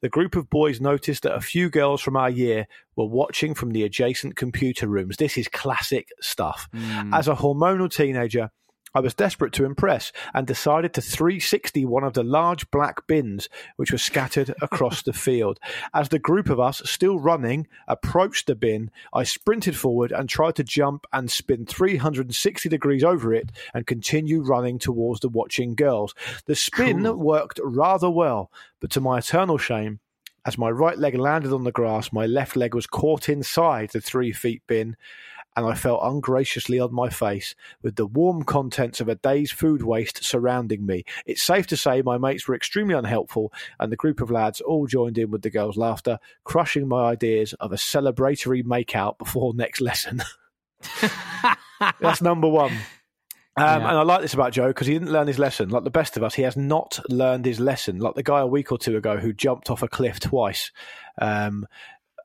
[0.00, 2.66] the group of boys noticed that a few girls from our year
[2.96, 5.16] were watching from the adjacent computer rooms.
[5.16, 6.68] This is classic stuff.
[6.72, 7.12] Hmm.
[7.12, 8.50] As a hormonal teenager,
[8.94, 13.48] I was desperate to impress and decided to 360 one of the large black bins
[13.76, 15.58] which were scattered across the field.
[15.92, 20.56] As the group of us, still running, approached the bin, I sprinted forward and tried
[20.56, 26.14] to jump and spin 360 degrees over it and continue running towards the watching girls.
[26.46, 30.00] The spin worked rather well, but to my eternal shame,
[30.46, 34.00] as my right leg landed on the grass, my left leg was caught inside the
[34.00, 34.96] three feet bin,
[35.56, 39.82] and I fell ungraciously on my face with the warm contents of a day's food
[39.82, 41.04] waste surrounding me.
[41.26, 44.86] It's safe to say my mates were extremely unhelpful, and the group of lads all
[44.86, 49.80] joined in with the girls' laughter, crushing my ideas of a celebratory makeout before next
[49.80, 50.22] lesson.
[52.00, 52.72] That's number one.
[53.56, 53.88] Um, Yeah.
[53.88, 55.68] And I like this about Joe because he didn't learn his lesson.
[55.68, 57.98] Like the best of us, he has not learned his lesson.
[57.98, 60.72] Like the guy a week or two ago who jumped off a cliff twice,
[61.18, 61.66] um,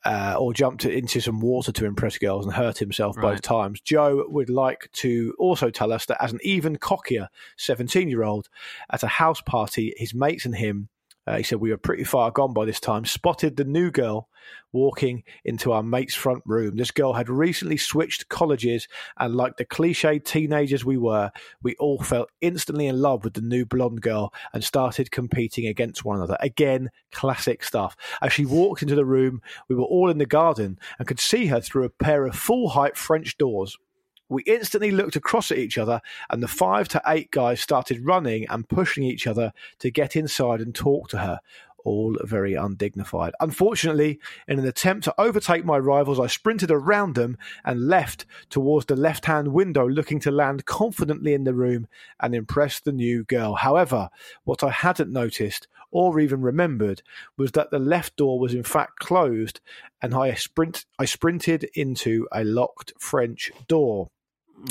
[0.06, 3.82] uh, or jumped into some water to impress girls and hurt himself both times.
[3.82, 8.50] Joe would like to also tell us that as an even cockier 17 year old
[8.92, 10.90] at a house party, his mates and him.
[11.30, 13.06] Uh, he said we were pretty far gone by this time.
[13.06, 14.30] Spotted the new girl
[14.72, 16.76] walking into our mate's front room.
[16.76, 18.88] This girl had recently switched colleges,
[19.20, 23.42] and like the cliched teenagers we were, we all fell instantly in love with the
[23.42, 26.38] new blonde girl and started competing against one another.
[26.40, 27.96] Again, classic stuff.
[28.24, 31.46] As she walked into the room, we were all in the garden and could see
[31.46, 33.78] her through a pair of full height French doors.
[34.30, 38.46] We instantly looked across at each other, and the five to eight guys started running
[38.48, 41.40] and pushing each other to get inside and talk to her.
[41.84, 43.34] All very undignified.
[43.40, 48.86] Unfortunately, in an attempt to overtake my rivals, I sprinted around them and left towards
[48.86, 51.88] the left hand window, looking to land confidently in the room
[52.20, 53.56] and impress the new girl.
[53.56, 54.10] However,
[54.44, 57.02] what I hadn't noticed or even remembered
[57.38, 59.60] was that the left door was in fact closed
[60.02, 64.10] and I sprint I sprinted into a locked French door.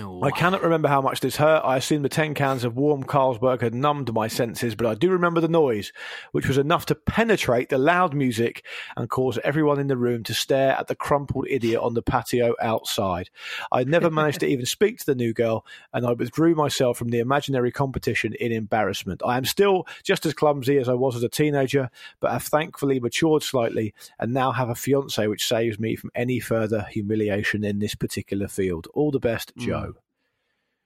[0.02, 1.62] Oh, I cannot remember how much this hurt.
[1.64, 5.10] I assume the 10 cans of warm Carlsberg had numbed my senses, but I do
[5.10, 5.92] remember the noise,
[6.32, 8.64] which was enough to penetrate the loud music
[8.96, 12.54] and cause everyone in the room to stare at the crumpled idiot on the patio
[12.60, 13.30] outside.
[13.72, 17.08] I never managed to even speak to the new girl, and I withdrew myself from
[17.08, 19.22] the imaginary competition in embarrassment.
[19.24, 23.00] I am still just as clumsy as I was as a teenager, but have thankfully
[23.00, 27.78] matured slightly and now have a fiance which saves me from any further humiliation in
[27.78, 28.86] this particular field.
[28.92, 29.77] All the best, Joe.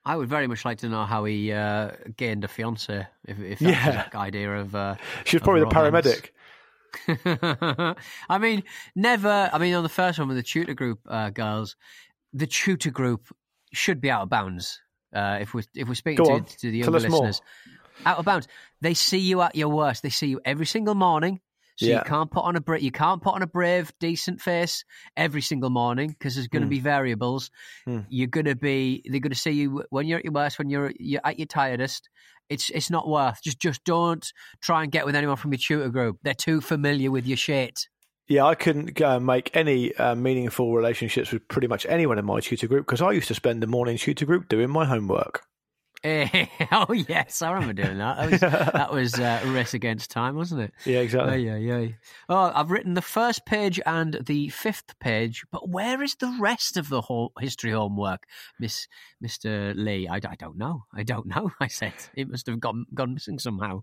[0.04, 3.06] I would very much like to know how he uh, gained a fiance.
[3.26, 4.08] If, if that's Yeah.
[4.10, 6.30] the idea of, uh, She was probably the paramedic.
[8.28, 9.50] I mean, never.
[9.52, 11.76] I mean, on the first one with the tutor group uh, girls,
[12.32, 13.26] the tutor group
[13.72, 14.80] should be out of bounds.
[15.14, 17.20] Uh, if we're if we're speaking to, to the younger us more.
[17.26, 17.42] listeners,
[18.06, 18.48] out of bounds.
[18.80, 20.02] They see you at your worst.
[20.02, 21.40] They see you every single morning.
[21.82, 21.98] So Yeah.
[21.98, 24.84] you can't put on a bra- you can't put on a brave, decent face
[25.16, 27.50] every single morning because there's going to be variables.
[28.08, 30.70] You're going to be they're going to see you when you're at your worst, when
[30.70, 32.08] you're you're at your tiredest.
[32.48, 33.42] It's it's not worth.
[33.42, 34.26] Just just don't
[34.60, 36.18] try and get with anyone from your tutor group.
[36.22, 37.88] They're too familiar with your shit.
[38.28, 42.40] Yeah, I couldn't uh, make any uh, meaningful relationships with pretty much anyone in my
[42.40, 45.42] tutor group because I used to spend the morning tutor group doing my homework.
[46.72, 48.16] Oh yes, I remember doing that.
[48.16, 48.40] That was
[48.72, 50.72] that was uh, a race against time, wasn't it?
[50.84, 51.44] Yeah, exactly.
[51.46, 51.88] yeah, yeah.
[52.28, 56.76] Oh, I've written the first page and the fifth page, but where is the rest
[56.76, 58.24] of the whole history homework,
[58.58, 58.88] Miss
[59.20, 60.08] Mister Lee?
[60.08, 60.84] I, I don't know.
[60.94, 61.50] I don't know.
[61.60, 63.82] I said it must have gone gone missing somehow.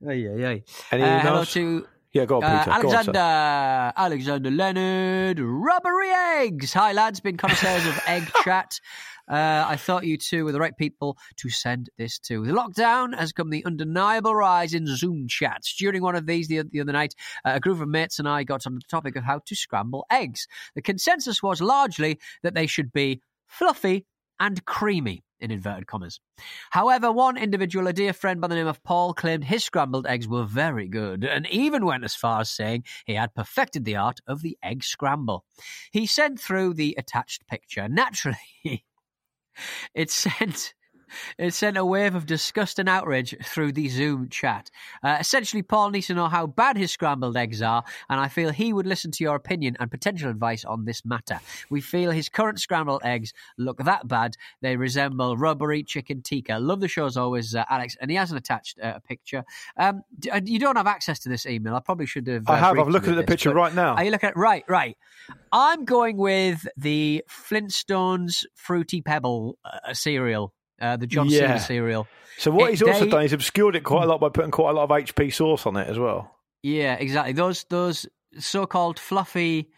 [0.00, 0.56] Yeah, yeah.
[0.90, 2.82] Any Uh, hello to Yeah, go on, uh, Peter.
[2.82, 2.94] Go on.
[2.94, 6.72] Alexander, Alexander Leonard, rubbery eggs.
[6.72, 7.20] Hi, lads.
[7.20, 8.80] Been connoisseurs of egg chat.
[9.28, 12.44] Uh, I thought you two were the right people to send this to.
[12.44, 15.76] The lockdown has come the undeniable rise in Zoom chats.
[15.76, 18.42] During one of these the, the other night, uh, a group of mates and I
[18.42, 20.48] got on the topic of how to scramble eggs.
[20.74, 24.04] The consensus was largely that they should be fluffy
[24.40, 26.18] and creamy, in inverted commas.
[26.70, 30.26] However, one individual, a dear friend by the name of Paul, claimed his scrambled eggs
[30.26, 34.20] were very good and even went as far as saying he had perfected the art
[34.26, 35.44] of the egg scramble.
[35.92, 37.88] He sent through the attached picture.
[37.88, 38.38] Naturally,
[39.94, 40.74] it sent
[41.38, 44.70] it sent a wave of disgust and outrage through the Zoom chat.
[45.02, 48.50] Uh, essentially, Paul needs to know how bad his scrambled eggs are, and I feel
[48.50, 51.40] he would listen to your opinion and potential advice on this matter.
[51.70, 56.58] We feel his current scrambled eggs look that bad, they resemble rubbery chicken tikka.
[56.58, 59.44] Love the show as always, uh, Alex, and he hasn't attached uh, a picture.
[59.76, 61.74] Um, d- uh, you don't have access to this email.
[61.74, 62.48] I probably should have.
[62.48, 62.78] I uh, have.
[62.78, 63.94] I'm looking at the this, picture right now.
[63.94, 64.64] Are you looking at right?
[64.68, 64.96] Right.
[65.52, 71.40] I'm going with the Flintstones Fruity Pebble uh, cereal, uh, the John Yeah.
[71.40, 72.08] Cena cereal.
[72.38, 74.50] So what It- he's also they- done, he's obscured it quite a lot by putting
[74.50, 76.34] quite a lot of HP sauce on it as well.
[76.62, 77.32] Yeah, exactly.
[77.32, 78.06] Those those
[78.38, 79.70] so-called fluffy.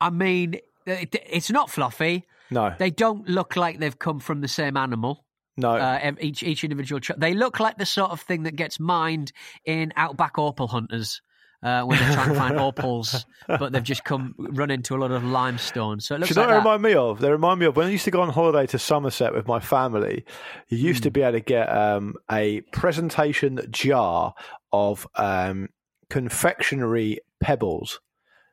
[0.00, 2.24] I mean, it, it's not fluffy.
[2.50, 5.24] No, They don't look like they've come from the same animal.
[5.56, 5.70] no.
[5.70, 7.00] Uh, each each individual.
[7.16, 9.32] They look like the sort of thing that gets mined
[9.64, 11.22] in outback opal hunters.
[11.62, 15.12] Uh, when they're trying to find opals, but they've just come run into a lot
[15.12, 16.00] of limestone.
[16.00, 16.68] So it looks Do you know like that.
[16.68, 17.20] remind me of?
[17.20, 19.60] They remind me of when I used to go on holiday to Somerset with my
[19.60, 20.24] family.
[20.68, 21.12] You used to Hmm.
[21.12, 24.34] be able to get um, a presentation jar
[24.72, 25.68] of um,
[26.10, 28.00] confectionery pebbles.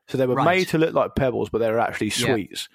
[0.07, 0.57] So they were Right.
[0.57, 2.67] made to look like pebbles, but they were actually sweets.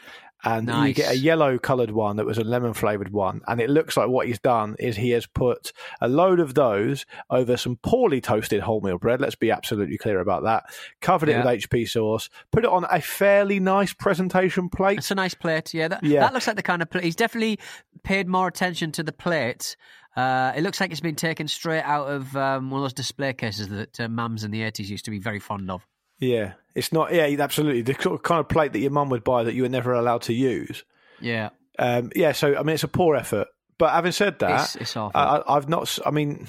[0.44, 3.40] And you get a yellow coloured one that was a lemon flavoured one.
[3.46, 7.06] And it looks like what he's done is he has put a load of those
[7.30, 9.20] over some poorly toasted wholemeal bread.
[9.20, 10.64] Let's be absolutely clear about that.
[11.00, 14.98] Covered it with HP sauce, put it on a fairly nice presentation plate.
[14.98, 15.72] It's a nice plate.
[15.74, 16.20] Yeah, that, Yeah.
[16.20, 17.04] that looks like the kind of plate.
[17.04, 17.58] He's definitely
[18.02, 19.76] paid more attention to the plate.
[20.16, 23.32] Uh, it looks like it's been taken straight out of um, one of those display
[23.32, 25.84] cases that uh, mums in the 80s used to be very fond of.
[26.24, 27.12] Yeah, it's not.
[27.14, 27.82] Yeah, absolutely.
[27.82, 30.32] The kind of plate that your mum would buy that you were never allowed to
[30.32, 30.84] use.
[31.20, 31.50] Yeah.
[31.78, 33.48] Um, yeah, so I mean, it's a poor effort.
[33.78, 35.18] But having said that, It's- it's awful.
[35.20, 35.98] I, I've not.
[36.06, 36.46] I mean,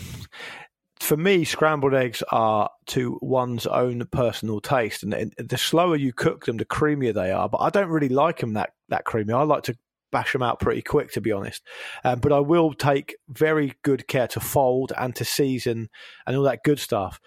[0.99, 6.13] for me, scrambled eggs are to one's own personal taste, and, and the slower you
[6.13, 7.49] cook them, the creamier they are.
[7.49, 9.33] But I don't really like them that that creamy.
[9.33, 9.77] I like to
[10.11, 11.63] bash them out pretty quick, to be honest.
[12.03, 15.89] Um, but I will take very good care to fold and to season
[16.25, 17.19] and all that good stuff.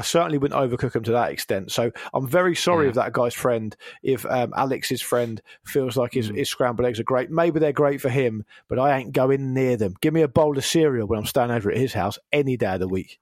[0.00, 1.70] I certainly wouldn't overcook them to that extent.
[1.72, 2.90] So I'm very sorry Yeah.
[2.90, 6.14] if that guy's friend, if um, Alex's friend feels like Mm.
[6.14, 7.30] his, his scrambled eggs are great.
[7.30, 9.94] Maybe they're great for him, but I ain't going near them.
[10.00, 12.74] Give me a bowl of cereal when I'm staying over at his house any day
[12.74, 13.18] of the week.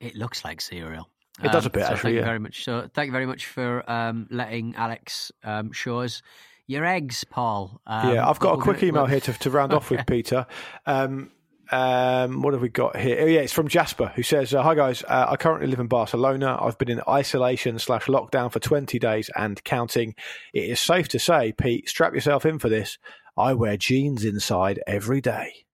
[0.00, 1.08] It looks like cereal.
[1.42, 2.20] It does a bit, so actually, Thank yeah.
[2.20, 2.64] you very much.
[2.64, 6.22] So thank you very much for um, letting Alex um, show us
[6.66, 7.80] your eggs, Paul.
[7.86, 10.06] Um, yeah, I've got a quick it- email we'll- here to, to round off with
[10.06, 10.46] Peter.
[10.86, 11.30] Um,
[11.72, 13.18] um, what have we got here?
[13.20, 15.86] Oh, yeah, it's from Jasper, who says, uh, "Hi guys, uh, I currently live in
[15.88, 16.58] Barcelona.
[16.60, 20.14] I've been in isolation slash lockdown for twenty days and counting.
[20.52, 22.98] It is safe to say, Pete, strap yourself in for this.
[23.36, 25.64] I wear jeans inside every day.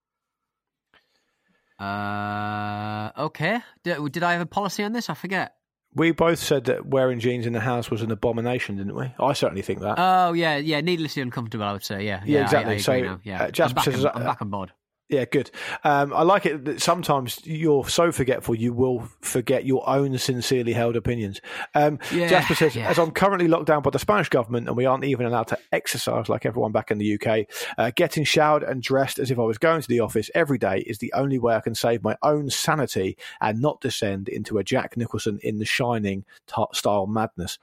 [1.80, 3.60] Uh, okay.
[3.84, 5.08] Did, did I have a policy on this?
[5.10, 5.54] I forget.
[5.94, 9.12] We both said that wearing jeans in the house was an abomination, didn't we?
[9.18, 9.94] I certainly think that.
[9.98, 10.80] Oh yeah, yeah.
[10.80, 11.64] Needlessly uncomfortable.
[11.64, 12.04] I would say.
[12.04, 12.70] Yeah, Yeah, I- exactly.
[12.70, 13.20] I, agree So, now.
[13.24, 14.72] Yeah, uh, Jasper I'm, back says- on, I'm back on board.
[15.08, 15.50] Yeah, good.
[15.84, 20.74] Um, I like it that sometimes you're so forgetful you will forget your own sincerely
[20.74, 21.40] held opinions.
[21.74, 22.90] Um, Yeah, Jasper says, yeah.
[22.90, 25.58] as I'm currently locked down by the Spanish government and we aren't even allowed to
[25.72, 27.46] exercise like everyone back in the UK,
[27.78, 30.80] uh, getting showered and dressed as if I was going to the office every day
[30.86, 34.64] is the only way I can save my own sanity and not descend into a
[34.64, 37.58] Jack Nicholson in The Shining t- style madness.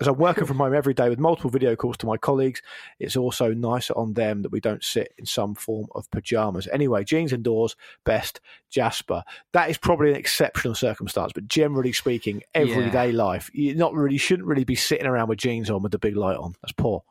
[0.00, 2.62] As I'm working from home every day with multiple video calls to my colleagues,
[2.98, 6.66] it's also nicer on them that we don't sit in some form of pajamas.
[6.72, 9.22] Anyway, jeans indoors, best Jasper.
[9.52, 14.48] That is probably an exceptional circumstance, but generally speaking, everyday life, you not really shouldn't
[14.48, 16.54] really be sitting around with jeans on with the big light on.
[16.62, 17.02] That's poor.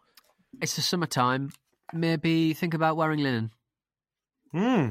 [0.59, 1.51] It's the summertime.
[1.93, 3.51] Maybe think about wearing linen.
[4.51, 4.89] Hmm.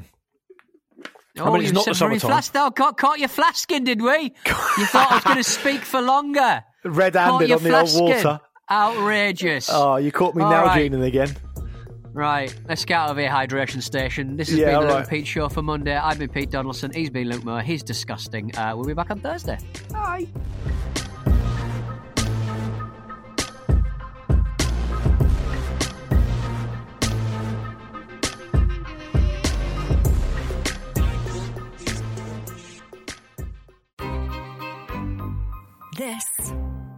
[1.40, 2.30] Oh, mean, it's you not the summertime.
[2.30, 2.52] flask.
[2.52, 4.10] Caught, caught your flasking, did we?
[4.46, 6.62] you thought I was going to speak for longer.
[6.82, 8.40] Caught Red-handed on the old water.
[8.70, 9.70] Outrageous.
[9.72, 10.90] Oh, you caught me All now, right.
[10.90, 11.34] Nalgening again.
[12.12, 14.36] Right, let's get out of here, hydration station.
[14.36, 15.08] This has Yeah, been the all Luke right.
[15.08, 15.96] Pete show for Monday.
[15.96, 16.90] I've been Pete Donaldson.
[16.92, 17.60] He's been Luke Moore.
[17.62, 18.54] He's disgusting.
[18.56, 19.58] Uh, we'll be back on Thursday.
[19.90, 20.26] Bye.
[35.96, 36.24] This